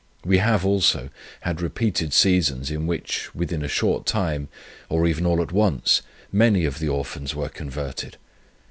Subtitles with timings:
[0.25, 1.09] We have, also,
[1.41, 4.47] had repeated seasons in which, within a short time,
[4.89, 8.17] or even all at once, many of the Orphans were converted.